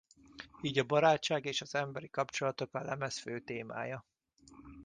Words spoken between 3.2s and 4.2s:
témája.